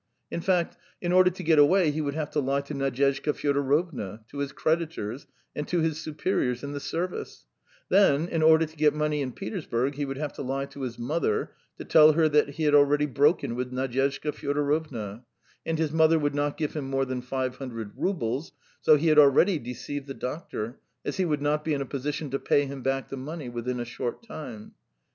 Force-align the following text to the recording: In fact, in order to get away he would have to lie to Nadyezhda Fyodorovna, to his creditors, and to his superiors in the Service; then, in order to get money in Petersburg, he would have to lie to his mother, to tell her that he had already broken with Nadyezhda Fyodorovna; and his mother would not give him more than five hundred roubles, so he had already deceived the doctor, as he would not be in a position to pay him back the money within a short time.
In 0.31 0.41
fact, 0.41 0.77
in 0.99 1.11
order 1.11 1.29
to 1.29 1.43
get 1.43 1.59
away 1.59 1.91
he 1.91 2.01
would 2.01 2.15
have 2.15 2.31
to 2.31 2.39
lie 2.39 2.61
to 2.61 2.73
Nadyezhda 2.73 3.35
Fyodorovna, 3.35 4.23
to 4.29 4.39
his 4.39 4.51
creditors, 4.51 5.27
and 5.55 5.67
to 5.67 5.81
his 5.81 6.01
superiors 6.01 6.63
in 6.63 6.71
the 6.71 6.79
Service; 6.79 7.45
then, 7.89 8.27
in 8.27 8.41
order 8.41 8.65
to 8.65 8.75
get 8.75 8.95
money 8.95 9.21
in 9.21 9.31
Petersburg, 9.31 9.93
he 9.93 10.05
would 10.05 10.17
have 10.17 10.33
to 10.33 10.41
lie 10.41 10.65
to 10.65 10.81
his 10.81 10.97
mother, 10.97 11.51
to 11.77 11.85
tell 11.85 12.13
her 12.13 12.27
that 12.27 12.49
he 12.49 12.63
had 12.63 12.73
already 12.73 13.05
broken 13.05 13.53
with 13.53 13.71
Nadyezhda 13.71 14.31
Fyodorovna; 14.31 15.23
and 15.67 15.77
his 15.77 15.91
mother 15.91 16.17
would 16.17 16.33
not 16.33 16.57
give 16.57 16.73
him 16.73 16.89
more 16.89 17.05
than 17.05 17.21
five 17.21 17.57
hundred 17.57 17.91
roubles, 17.95 18.53
so 18.81 18.97
he 18.97 19.09
had 19.09 19.19
already 19.19 19.59
deceived 19.59 20.07
the 20.07 20.15
doctor, 20.15 20.79
as 21.05 21.17
he 21.17 21.25
would 21.25 21.43
not 21.43 21.63
be 21.63 21.75
in 21.75 21.81
a 21.81 21.85
position 21.85 22.31
to 22.31 22.39
pay 22.39 22.65
him 22.65 22.81
back 22.81 23.09
the 23.09 23.17
money 23.17 23.49
within 23.49 23.79
a 23.79 23.85
short 23.85 24.23
time. 24.23 24.71